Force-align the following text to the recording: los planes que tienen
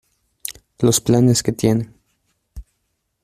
los 0.79 0.99
planes 0.99 1.43
que 1.43 1.51
tienen 1.51 1.93